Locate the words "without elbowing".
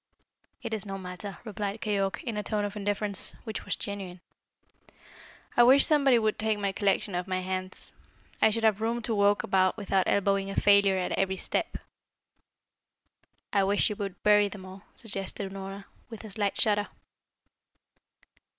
9.77-10.49